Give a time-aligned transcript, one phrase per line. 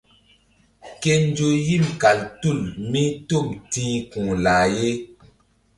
[1.01, 2.59] Ke nzo yim kal tul
[2.91, 4.89] mí tom ti̧h ku̧ lah ye.